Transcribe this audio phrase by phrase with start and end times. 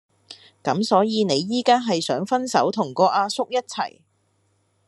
[0.63, 3.99] 咁所以你依家係想分手同個阿叔一齊